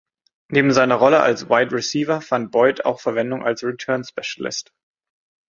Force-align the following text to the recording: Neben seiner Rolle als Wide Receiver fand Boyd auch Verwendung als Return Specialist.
Neben 0.49 0.73
seiner 0.73 0.95
Rolle 0.95 1.21
als 1.21 1.47
Wide 1.47 1.71
Receiver 1.73 2.21
fand 2.21 2.49
Boyd 2.49 2.85
auch 2.85 2.99
Verwendung 2.99 3.45
als 3.45 3.63
Return 3.63 4.03
Specialist. 4.03 4.71